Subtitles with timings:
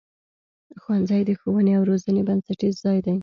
[0.81, 3.15] ښوونځی د ښوونې او روزنې بنسټیز ځای دی.